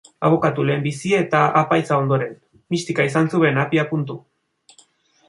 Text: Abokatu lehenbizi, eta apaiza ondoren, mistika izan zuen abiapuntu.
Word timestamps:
Abokatu 0.27 0.63
lehenbizi, 0.69 1.11
eta 1.17 1.41
apaiza 1.59 1.99
ondoren, 2.05 2.33
mistika 2.77 3.05
izan 3.11 3.29
zuen 3.35 3.61
abiapuntu. 3.65 4.17